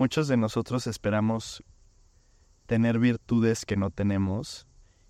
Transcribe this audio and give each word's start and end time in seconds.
muchos 0.00 0.28
de 0.28 0.38
nosotros 0.38 0.86
esperamos 0.86 1.62
tener 2.64 2.98
virtudes 2.98 3.66
que 3.66 3.76
no 3.76 3.90
tenemos 3.90 4.66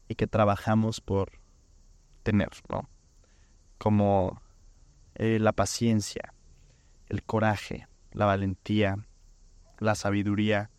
y 0.09 0.17
que 0.17 0.27
trabajamos 0.27 1.01
por 1.01 1.31
tener, 2.25 2.49
¿no? 2.69 2.91
Como 3.79 4.43
eh, 5.15 5.39
la 5.39 5.53
paciencia, 5.53 6.35
el 7.09 7.23
coraje, 7.23 7.87
la 8.11 8.27
valentía, 8.27 9.07
la 9.79 9.95
sabiduría, 9.95 10.73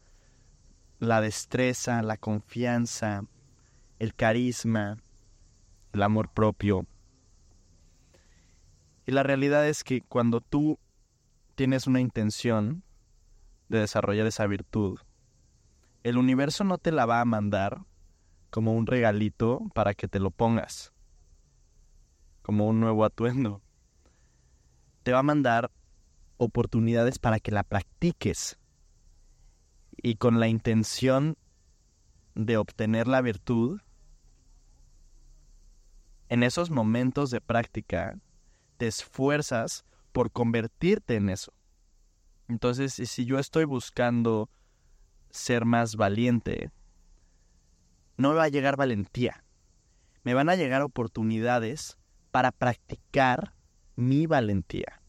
la 1.00 1.22
destreza, 1.22 2.02
la 2.02 2.18
confianza, 2.18 3.24
el 3.98 4.14
carisma, 4.14 4.98
el 5.94 6.04
amor 6.04 6.28
propio. 6.34 6.86
Y 9.06 9.14
la 9.14 9.24
realidad 9.24 9.66
es 9.70 9.86
que 9.86 10.02
cuando 10.02 10.42
tú 10.42 10.80
tienes 11.56 11.88
una 11.88 12.02
intención 12.02 12.84
de 13.72 13.80
desarrollar 13.80 14.28
esa 14.28 14.46
virtud, 14.48 15.00
el 16.04 16.18
universo 16.18 16.64
no 16.64 16.78
te 16.78 16.92
la 16.92 17.06
va 17.06 17.22
a 17.22 17.26
mandar 17.26 17.86
como 18.50 18.74
un 18.74 18.86
regalito 18.86 19.62
para 19.74 19.94
que 19.94 20.10
te 20.10 20.20
lo 20.20 20.30
pongas, 20.30 20.92
como 22.42 22.68
un 22.68 22.82
nuevo 22.82 23.06
atuendo. 23.06 23.62
Te 25.04 25.14
va 25.14 25.20
a 25.20 25.24
mandar 25.24 25.72
oportunidades 26.38 27.18
para 27.18 27.40
que 27.40 27.52
la 27.52 27.64
practiques 27.64 28.60
y 29.96 30.16
con 30.16 30.40
la 30.40 30.50
intención 30.50 31.38
de 32.36 32.58
obtener 32.58 33.08
la 33.08 33.22
virtud, 33.22 33.80
en 36.28 36.44
esos 36.44 36.72
momentos 36.72 37.32
de 37.32 37.40
práctica 37.40 38.20
te 38.78 38.88
esfuerzas 38.88 39.86
por 40.12 40.32
convertirte 40.32 41.16
en 41.16 41.30
eso. 41.30 41.54
Entonces, 42.52 42.94
si 42.94 43.26
yo 43.26 43.40
estoy 43.40 43.64
buscando 43.64 44.50
ser 45.30 45.64
más 45.64 45.96
valiente, 45.96 46.70
no 48.18 48.32
me 48.32 48.36
va 48.36 48.44
a 48.44 48.50
llegar 48.50 48.76
valentía. 48.76 49.46
Me 50.24 50.34
van 50.34 50.50
a 50.50 50.58
llegar 50.58 50.82
oportunidades 50.82 51.98
para 52.30 52.52
practicar 52.52 53.54
mi 53.96 54.28
valentía. 54.28 55.02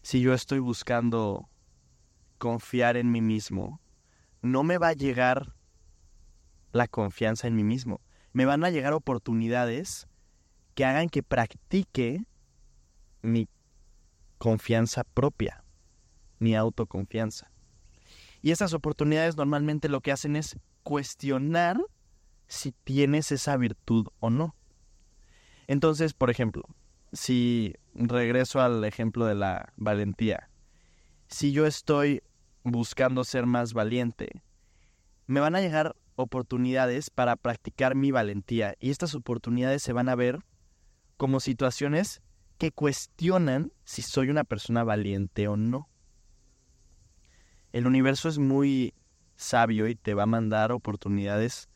Si 0.00 0.22
yo 0.22 0.32
estoy 0.32 0.60
buscando 0.60 1.46
confiar 2.38 2.96
en 2.96 3.10
mí 3.10 3.20
mismo, 3.20 3.82
no 4.40 4.62
me 4.62 4.78
va 4.78 4.88
a 4.88 4.94
llegar 4.94 5.54
la 6.72 6.88
confianza 6.88 7.46
en 7.46 7.54
mí 7.54 7.64
mismo. 7.64 8.00
Me 8.32 8.46
van 8.46 8.64
a 8.64 8.70
llegar 8.70 8.94
oportunidades 8.94 10.08
que 10.74 10.86
hagan 10.86 11.10
que 11.10 11.22
practique 11.22 12.24
mi 13.20 13.46
confianza 14.38 15.04
propia, 15.04 15.64
mi 16.38 16.54
autoconfianza. 16.54 17.50
Y 18.42 18.50
esas 18.50 18.74
oportunidades 18.74 19.36
normalmente 19.36 19.88
lo 19.88 20.00
que 20.00 20.12
hacen 20.12 20.36
es 20.36 20.56
cuestionar 20.82 21.78
si 22.46 22.72
tienes 22.72 23.32
esa 23.32 23.56
virtud 23.56 24.08
o 24.20 24.30
no. 24.30 24.54
Entonces, 25.66 26.14
por 26.14 26.30
ejemplo, 26.30 26.64
si 27.12 27.74
regreso 27.94 28.60
al 28.60 28.84
ejemplo 28.84 29.26
de 29.26 29.34
la 29.34 29.72
valentía, 29.76 30.48
si 31.28 31.52
yo 31.52 31.66
estoy 31.66 32.22
buscando 32.62 33.24
ser 33.24 33.46
más 33.46 33.72
valiente, 33.72 34.42
me 35.26 35.40
van 35.40 35.56
a 35.56 35.60
llegar 35.60 35.96
oportunidades 36.14 37.10
para 37.10 37.36
practicar 37.36 37.94
mi 37.94 38.10
valentía 38.10 38.74
y 38.80 38.90
estas 38.90 39.14
oportunidades 39.14 39.82
se 39.82 39.92
van 39.92 40.08
a 40.08 40.14
ver 40.14 40.40
como 41.16 41.40
situaciones 41.40 42.22
que 42.58 42.72
cuestionan 42.72 43.72
si 43.84 44.02
soy 44.02 44.30
una 44.30 44.44
persona 44.44 44.84
valiente 44.84 45.48
o 45.48 45.56
no. 45.56 45.88
El 47.72 47.86
universo 47.86 48.28
es 48.28 48.38
muy 48.38 48.94
sabio 49.36 49.86
y 49.88 49.94
te 49.94 50.14
va 50.14 50.22
a 50.22 50.26
mandar 50.26 50.72
oportunidades 50.72 51.68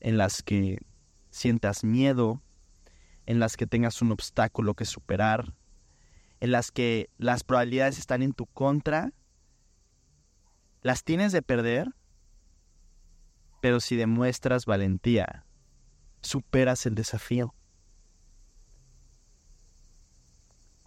en 0.00 0.16
las 0.18 0.42
que 0.42 0.78
sientas 1.30 1.82
miedo, 1.82 2.42
en 3.26 3.40
las 3.40 3.56
que 3.56 3.66
tengas 3.66 4.02
un 4.02 4.12
obstáculo 4.12 4.74
que 4.74 4.84
superar, 4.84 5.54
en 6.40 6.52
las 6.52 6.70
que 6.70 7.10
las 7.18 7.44
probabilidades 7.44 7.98
están 7.98 8.22
en 8.22 8.32
tu 8.32 8.46
contra 8.46 9.12
las 10.82 11.04
tienes 11.04 11.30
de 11.30 11.42
perder, 11.42 11.94
pero 13.60 13.78
si 13.78 13.94
demuestras 13.94 14.66
valentía, 14.66 15.46
superas 16.20 16.86
el 16.86 16.96
desafío. 16.96 17.54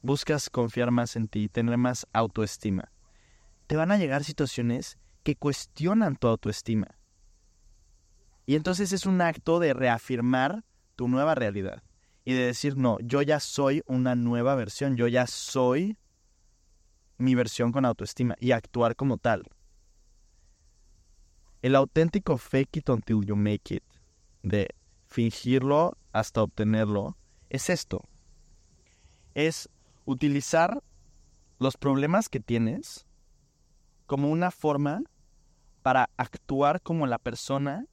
Buscas 0.06 0.52
confiar 0.52 0.92
más 0.92 1.16
en 1.16 1.28
ti, 1.28 1.50
tener 1.50 1.80
más 1.80 2.06
autoestima. 2.14 2.92
Te 3.66 3.76
van 3.76 3.92
a 3.92 3.98
llegar 3.98 4.24
situaciones 4.24 5.00
que 5.24 5.36
cuestionan 5.36 6.16
tu 6.16 6.28
autoestima. 6.28 7.00
Y 8.46 8.54
entonces 8.54 8.92
es 8.92 9.08
un 9.08 9.20
acto 9.20 9.58
de 9.58 9.74
reafirmar 9.74 10.64
tu 10.96 11.08
nueva 11.08 11.34
realidad 11.34 11.82
y 12.24 12.34
de 12.34 12.46
decir, 12.46 12.78
no, 12.78 13.00
yo 13.00 13.24
ya 13.24 13.40
soy 13.40 13.82
una 13.88 14.14
nueva 14.14 14.54
versión, 14.54 14.96
yo 14.96 15.08
ya 15.08 15.26
soy 15.26 15.98
mi 17.18 17.34
versión 17.34 17.72
con 17.72 17.84
autoestima 17.84 18.36
y 18.40 18.52
actuar 18.52 18.96
como 18.96 19.18
tal. 19.18 19.42
El 21.64 21.76
auténtico 21.76 22.38
fake 22.38 22.78
it 22.78 22.90
until 22.90 23.26
you 23.26 23.36
make 23.36 23.74
it, 23.74 23.84
de 24.44 24.68
fingirlo 25.08 25.98
hasta 26.12 26.44
obtenerlo, 26.44 27.18
es 27.50 27.72
esto. 27.72 28.08
Es 29.34 29.68
utilizar 30.06 30.84
los 31.60 31.78
problemas 31.78 32.30
que 32.30 32.40
tienes 32.40 33.06
como 34.06 34.30
una 34.30 34.52
forma 34.52 35.02
para 35.82 36.10
actuar 36.18 36.82
como 36.82 37.08
la 37.08 37.18
persona 37.18 37.86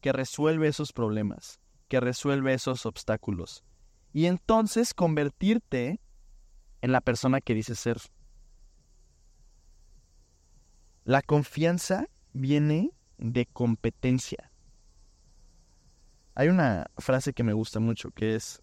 que 0.00 0.12
resuelve 0.12 0.68
esos 0.68 0.92
problemas, 0.92 1.60
que 1.88 2.00
resuelve 2.00 2.54
esos 2.54 2.86
obstáculos. 2.86 3.64
Y 4.12 4.26
entonces 4.26 4.94
convertirte 4.94 6.00
en 6.82 6.92
la 6.92 7.00
persona 7.00 7.40
que 7.40 7.54
dices 7.54 7.78
ser. 7.78 7.98
La 11.04 11.22
confianza 11.22 12.08
viene 12.32 12.92
de 13.18 13.46
competencia. 13.46 14.50
Hay 16.34 16.48
una 16.48 16.86
frase 16.98 17.32
que 17.32 17.42
me 17.42 17.52
gusta 17.52 17.78
mucho 17.78 18.10
que 18.10 18.34
es, 18.34 18.61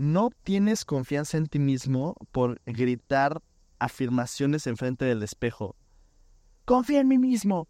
no 0.00 0.30
tienes 0.44 0.86
confianza 0.86 1.36
en 1.36 1.46
ti 1.46 1.58
mismo 1.58 2.16
por 2.32 2.62
gritar 2.64 3.42
afirmaciones 3.78 4.66
enfrente 4.66 5.04
del 5.04 5.22
espejo. 5.22 5.76
Confía 6.64 7.00
en 7.00 7.08
mí 7.08 7.18
mismo. 7.18 7.68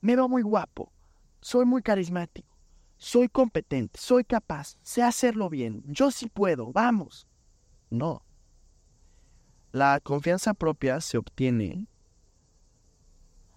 Me 0.00 0.16
veo 0.16 0.28
muy 0.28 0.42
guapo. 0.42 0.92
Soy 1.40 1.64
muy 1.64 1.80
carismático. 1.80 2.48
Soy 2.96 3.28
competente. 3.28 4.00
Soy 4.00 4.24
capaz. 4.24 4.76
Sé 4.82 5.04
hacerlo 5.04 5.48
bien. 5.48 5.84
Yo 5.86 6.10
sí 6.10 6.28
puedo. 6.28 6.72
Vamos. 6.72 7.28
No. 7.90 8.24
La 9.70 10.00
confianza 10.00 10.54
propia 10.54 11.00
se 11.00 11.16
obtiene 11.16 11.86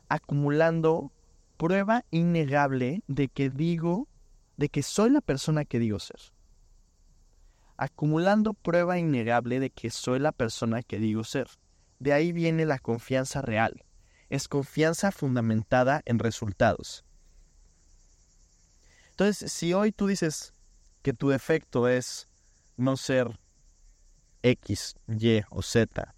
acumulando 0.10 1.12
prueba 1.58 2.06
innegable 2.12 3.02
de 3.08 3.30
que 3.30 3.50
digo, 3.50 4.08
de 4.58 4.70
que 4.70 4.84
soy 4.84 5.10
la 5.10 5.22
persona 5.22 5.66
que 5.66 5.80
digo 5.80 5.98
ser. 5.98 6.35
Acumulando 7.78 8.54
prueba 8.54 8.98
innegable 8.98 9.60
de 9.60 9.70
que 9.70 9.90
soy 9.90 10.20
la 10.20 10.32
persona 10.32 10.82
que 10.82 11.00
digo 11.00 11.24
ser. 11.24 11.48
De 12.00 12.14
ahí 12.14 12.32
viene 12.32 12.66
la 12.66 12.80
confianza 12.80 13.42
real. 13.42 13.84
Es 14.30 14.48
confianza 14.48 15.12
fundamentada 15.12 16.02
en 16.06 16.20
resultados. 16.20 17.06
Entonces, 19.12 19.52
si 19.52 19.74
hoy 19.74 19.92
tú 19.92 20.08
dices 20.08 20.54
que 21.02 21.14
tu 21.14 21.30
defecto 21.30 21.88
es 21.88 22.28
no 22.78 22.98
ser 22.98 23.40
X, 24.44 24.96
Y 25.08 25.42
o 25.50 25.62
Z. 25.62 26.16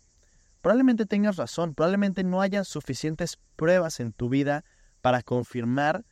Probablemente 0.61 1.05
tengas 1.05 1.37
razón, 1.37 1.73
probablemente 1.75 2.23
no 2.23 2.41
haya 2.41 2.63
suficientes 2.63 3.37
pruebas 3.55 3.99
en 3.99 4.11
tu 4.11 4.29
vida 4.29 4.65
para 5.01 5.21
confirmar 5.21 6.05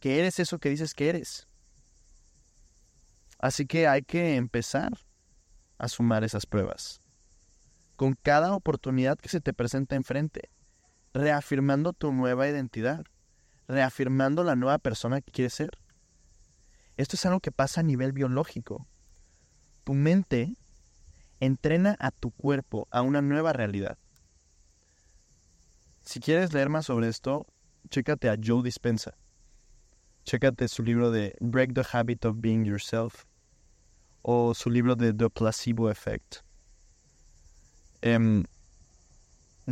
que 0.00 0.18
eres 0.18 0.40
eso 0.40 0.58
que 0.58 0.70
dices 0.70 0.94
que 0.94 1.08
eres. 1.08 1.46
Así 3.38 3.66
que 3.66 3.86
hay 3.86 4.02
que 4.02 4.36
empezar 4.36 4.92
a 5.78 5.88
sumar 5.88 6.24
esas 6.24 6.46
pruebas. 6.46 7.00
Con 7.96 8.14
cada 8.14 8.54
oportunidad 8.54 9.18
que 9.18 9.28
se 9.28 9.40
te 9.40 9.52
presenta 9.52 9.96
enfrente, 9.96 10.50
reafirmando 11.12 11.92
tu 11.92 12.12
nueva 12.12 12.48
identidad, 12.48 13.04
reafirmando 13.68 14.44
la 14.44 14.56
nueva 14.56 14.78
persona 14.78 15.20
que 15.20 15.32
quieres 15.32 15.54
ser. 15.54 15.70
Esto 16.96 17.16
es 17.16 17.26
algo 17.26 17.40
que 17.40 17.52
pasa 17.52 17.80
a 17.80 17.84
nivel 17.84 18.12
biológico. 18.12 18.86
Tu 19.84 19.94
mente 19.94 20.56
entrena 21.40 21.96
a 21.98 22.10
tu 22.10 22.30
cuerpo 22.30 22.88
a 22.90 23.02
una 23.02 23.22
nueva 23.22 23.52
realidad. 23.52 23.98
Si 26.02 26.20
quieres 26.20 26.52
leer 26.52 26.68
más 26.68 26.86
sobre 26.86 27.08
esto, 27.08 27.46
chécate 27.90 28.30
a 28.30 28.36
Joe 28.42 28.62
Dispensa. 28.62 29.14
Chécate 30.26 30.66
su 30.66 30.82
libro 30.82 31.12
de 31.12 31.36
Break 31.38 31.72
the 31.72 31.84
Habit 31.88 32.24
of 32.24 32.40
Being 32.40 32.64
Yourself 32.64 33.26
o 34.22 34.54
su 34.54 34.70
libro 34.70 34.96
de 34.96 35.14
The 35.14 35.30
Placebo 35.30 35.88
Effect. 35.88 36.38
Eh, 38.02 38.42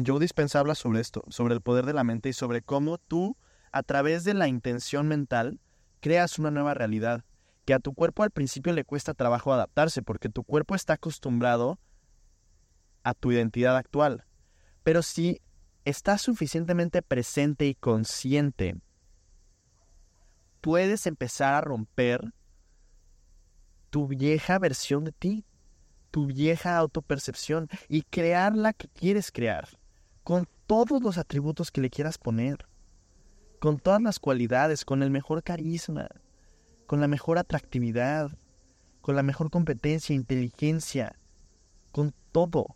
Joe 0.06 0.20
Dispenza 0.20 0.60
habla 0.60 0.76
sobre 0.76 1.00
esto, 1.00 1.24
sobre 1.28 1.54
el 1.54 1.60
poder 1.60 1.86
de 1.86 1.92
la 1.92 2.04
mente 2.04 2.28
y 2.28 2.32
sobre 2.34 2.62
cómo 2.62 2.98
tú, 2.98 3.36
a 3.72 3.82
través 3.82 4.22
de 4.22 4.34
la 4.34 4.46
intención 4.46 5.08
mental, 5.08 5.58
creas 5.98 6.38
una 6.38 6.52
nueva 6.52 6.72
realidad. 6.72 7.24
Que 7.64 7.74
a 7.74 7.80
tu 7.80 7.92
cuerpo 7.92 8.22
al 8.22 8.30
principio 8.30 8.72
le 8.74 8.84
cuesta 8.84 9.12
trabajo 9.12 9.52
adaptarse, 9.52 10.02
porque 10.02 10.28
tu 10.28 10.44
cuerpo 10.44 10.76
está 10.76 10.92
acostumbrado 10.92 11.80
a 13.02 13.14
tu 13.14 13.32
identidad 13.32 13.76
actual. 13.76 14.24
Pero 14.84 15.02
si 15.02 15.40
estás 15.84 16.22
suficientemente 16.22 17.02
presente 17.02 17.66
y 17.66 17.74
consciente, 17.74 18.76
puedes 20.64 21.06
empezar 21.06 21.52
a 21.52 21.60
romper 21.60 22.32
tu 23.90 24.08
vieja 24.08 24.58
versión 24.58 25.04
de 25.04 25.12
ti, 25.12 25.44
tu 26.10 26.24
vieja 26.24 26.78
autopercepción 26.78 27.68
y 27.86 28.00
crear 28.00 28.56
la 28.56 28.72
que 28.72 28.88
quieres 28.88 29.30
crear, 29.30 29.68
con 30.22 30.48
todos 30.66 31.02
los 31.02 31.18
atributos 31.18 31.70
que 31.70 31.82
le 31.82 31.90
quieras 31.90 32.16
poner, 32.16 32.66
con 33.58 33.78
todas 33.78 34.00
las 34.00 34.18
cualidades, 34.18 34.86
con 34.86 35.02
el 35.02 35.10
mejor 35.10 35.42
carisma, 35.42 36.08
con 36.86 36.98
la 36.98 37.08
mejor 37.08 37.36
atractividad, 37.36 38.30
con 39.02 39.16
la 39.16 39.22
mejor 39.22 39.50
competencia, 39.50 40.14
inteligencia, 40.14 41.18
con 41.92 42.14
todo. 42.32 42.74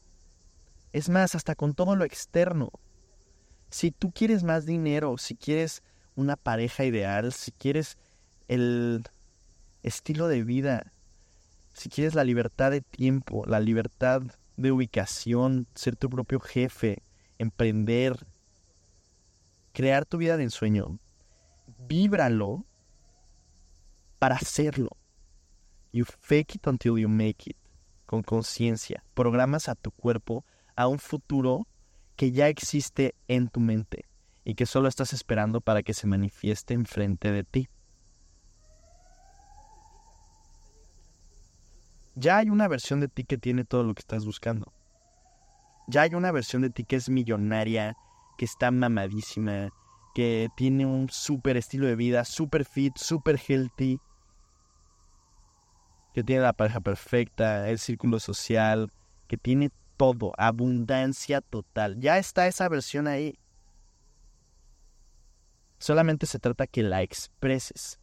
Es 0.92 1.08
más, 1.08 1.34
hasta 1.34 1.54
con 1.54 1.72
todo 1.72 1.96
lo 1.96 2.04
externo. 2.04 2.70
Si 3.70 3.92
tú 3.92 4.12
quieres 4.12 4.44
más 4.44 4.66
dinero, 4.66 5.16
si 5.16 5.36
quieres 5.36 5.82
una 6.18 6.34
pareja 6.34 6.84
ideal, 6.84 7.32
si 7.32 7.52
quieres 7.52 7.96
el 8.48 9.04
estilo 9.84 10.26
de 10.26 10.42
vida, 10.42 10.90
si 11.74 11.88
quieres 11.88 12.16
la 12.16 12.24
libertad 12.24 12.72
de 12.72 12.80
tiempo, 12.80 13.44
la 13.46 13.60
libertad 13.60 14.22
de 14.56 14.72
ubicación, 14.72 15.68
ser 15.76 15.94
tu 15.94 16.10
propio 16.10 16.40
jefe, 16.40 17.04
emprender, 17.38 18.26
crear 19.72 20.06
tu 20.06 20.18
vida 20.18 20.36
de 20.36 20.42
ensueño, 20.42 20.98
víbralo 21.86 22.64
para 24.18 24.34
hacerlo. 24.34 24.96
You 25.92 26.04
fake 26.04 26.56
it 26.56 26.66
until 26.66 26.98
you 26.98 27.08
make 27.08 27.48
it. 27.48 27.56
Con 28.06 28.24
conciencia. 28.24 29.04
Programas 29.14 29.68
a 29.68 29.76
tu 29.76 29.92
cuerpo 29.92 30.44
a 30.74 30.88
un 30.88 30.98
futuro 30.98 31.68
que 32.16 32.32
ya 32.32 32.48
existe 32.48 33.14
en 33.28 33.48
tu 33.48 33.60
mente 33.60 34.07
y 34.44 34.54
que 34.54 34.66
solo 34.66 34.88
estás 34.88 35.12
esperando 35.12 35.60
para 35.60 35.82
que 35.82 35.94
se 35.94 36.06
manifieste 36.06 36.74
enfrente 36.74 37.32
de 37.32 37.44
ti. 37.44 37.68
Ya 42.14 42.38
hay 42.38 42.50
una 42.50 42.66
versión 42.66 43.00
de 43.00 43.08
ti 43.08 43.24
que 43.24 43.38
tiene 43.38 43.64
todo 43.64 43.84
lo 43.84 43.94
que 43.94 44.00
estás 44.00 44.24
buscando. 44.24 44.72
Ya 45.86 46.02
hay 46.02 46.14
una 46.14 46.32
versión 46.32 46.62
de 46.62 46.70
ti 46.70 46.84
que 46.84 46.96
es 46.96 47.08
millonaria, 47.08 47.96
que 48.36 48.44
está 48.44 48.70
mamadísima, 48.70 49.70
que 50.14 50.48
tiene 50.56 50.84
un 50.84 51.08
súper 51.10 51.56
estilo 51.56 51.86
de 51.86 51.94
vida, 51.94 52.24
súper 52.24 52.64
fit, 52.64 52.96
súper 52.96 53.38
healthy, 53.38 54.00
que 56.12 56.24
tiene 56.24 56.42
la 56.42 56.52
pareja 56.52 56.80
perfecta, 56.80 57.68
el 57.68 57.78
círculo 57.78 58.18
social, 58.18 58.90
que 59.28 59.36
tiene 59.36 59.70
todo, 59.96 60.32
abundancia 60.36 61.40
total. 61.40 62.00
Ya 62.00 62.18
está 62.18 62.46
esa 62.48 62.68
versión 62.68 63.06
ahí. 63.06 63.38
Solamente 65.78 66.26
se 66.26 66.38
trata 66.38 66.66
que 66.66 66.82
la 66.82 67.02
expreses. 67.02 68.00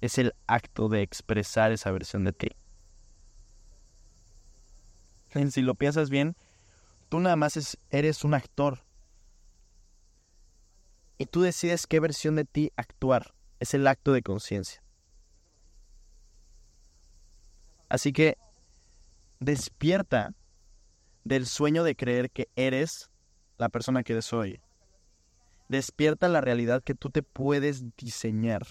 Es 0.00 0.18
el 0.18 0.34
acto 0.46 0.88
de 0.88 1.02
expresar 1.02 1.72
esa 1.72 1.90
versión 1.92 2.24
de 2.24 2.32
ti. 2.32 2.48
Si 5.50 5.62
lo 5.62 5.74
piensas 5.74 6.10
bien, 6.10 6.36
tú 7.08 7.20
nada 7.20 7.36
más 7.36 7.78
eres 7.90 8.24
un 8.24 8.34
actor. 8.34 8.80
Y 11.18 11.26
tú 11.26 11.42
decides 11.42 11.86
qué 11.86 12.00
versión 12.00 12.36
de 12.36 12.44
ti 12.44 12.72
actuar. 12.76 13.32
Es 13.60 13.74
el 13.74 13.86
acto 13.86 14.12
de 14.12 14.22
conciencia. 14.22 14.82
Así 17.88 18.12
que 18.12 18.36
despierta 19.38 20.34
del 21.24 21.46
sueño 21.46 21.84
de 21.84 21.94
creer 21.94 22.30
que 22.30 22.48
eres 22.56 23.10
la 23.58 23.68
persona 23.68 24.02
que 24.02 24.14
eres 24.14 24.32
hoy. 24.32 24.60
Despierta 25.72 26.28
la 26.28 26.42
realidad 26.42 26.82
que 26.82 26.94
tú 26.94 27.08
te 27.08 27.22
puedes 27.22 27.96
diseñar. 27.96 28.66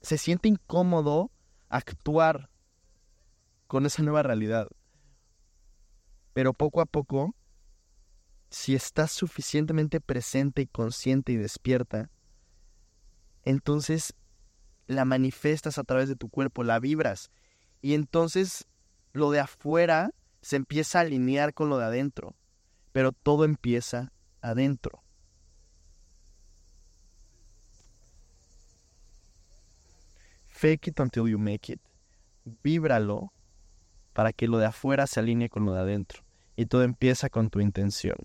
Se 0.00 0.18
siente 0.18 0.48
incómodo 0.48 1.30
actuar 1.68 2.50
con 3.68 3.86
esa 3.86 4.02
nueva 4.02 4.24
realidad. 4.24 4.66
Pero 6.32 6.54
poco 6.54 6.80
a 6.80 6.86
poco, 6.86 7.36
si 8.50 8.74
estás 8.74 9.12
suficientemente 9.12 10.00
presente 10.00 10.62
y 10.62 10.66
consciente 10.66 11.30
y 11.30 11.36
despierta, 11.36 12.10
entonces 13.44 14.14
la 14.88 15.04
manifestas 15.04 15.78
a 15.78 15.84
través 15.84 16.08
de 16.08 16.16
tu 16.16 16.30
cuerpo, 16.30 16.64
la 16.64 16.80
vibras. 16.80 17.30
Y 17.80 17.94
entonces 17.94 18.66
lo 19.12 19.30
de 19.30 19.38
afuera 19.38 20.10
se 20.42 20.56
empieza 20.56 20.98
a 20.98 21.02
alinear 21.02 21.54
con 21.54 21.68
lo 21.68 21.78
de 21.78 21.84
adentro, 21.84 22.34
pero 22.90 23.12
todo 23.12 23.44
empieza 23.44 24.12
adentro. 24.40 25.04
Fake 30.58 30.88
it 30.88 30.98
until 30.98 31.28
you 31.28 31.38
make 31.38 31.72
it. 31.72 31.80
Víbralo 32.64 33.32
para 34.12 34.32
que 34.32 34.48
lo 34.48 34.58
de 34.58 34.66
afuera 34.66 35.06
se 35.06 35.20
alinee 35.20 35.48
con 35.48 35.64
lo 35.64 35.72
de 35.72 35.78
adentro. 35.78 36.24
Y 36.56 36.66
todo 36.66 36.82
empieza 36.82 37.30
con 37.30 37.48
tu 37.48 37.60
intención. 37.60 38.16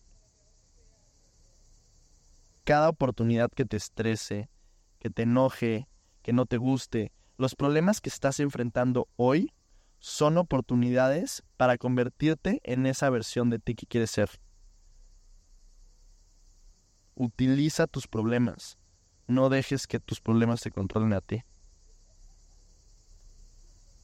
Cada 2.63 2.89
oportunidad 2.89 3.51
que 3.51 3.65
te 3.65 3.77
estrese, 3.77 4.49
que 4.97 5.11
te 5.11 5.21
enoje, 5.21 5.87
que 6.23 6.33
no 6.33 6.47
te 6.47 6.57
guste, 6.57 7.11
los 7.37 7.53
problemas 7.53 8.01
que 8.01 8.09
estás 8.09 8.39
enfrentando 8.39 9.07
hoy 9.15 9.53
son 9.99 10.39
oportunidades 10.39 11.43
para 11.55 11.77
convertirte 11.77 12.61
en 12.63 12.87
esa 12.87 13.11
versión 13.11 13.51
de 13.51 13.59
ti 13.59 13.75
que 13.75 13.85
quieres 13.85 14.09
ser. 14.09 14.31
Utiliza 17.13 17.85
tus 17.85 18.07
problemas. 18.07 18.79
No 19.27 19.49
dejes 19.49 19.85
que 19.85 19.99
tus 19.99 20.19
problemas 20.19 20.61
te 20.61 20.71
controlen 20.71 21.13
a 21.13 21.21
ti. 21.21 21.43